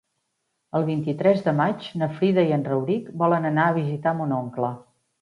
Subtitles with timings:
[0.79, 4.77] El vint-i-tres de maig na Frida i en Rauric volen anar a visitar mon oncle.